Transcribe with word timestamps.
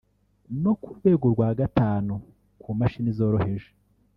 no 0.63 0.73
ku 0.81 0.87
rwego 0.97 1.25
rwa 1.33 1.49
gatanu 1.59 2.13
ku 2.61 2.69
mashini 2.79 3.09
zoroheje 3.17 3.69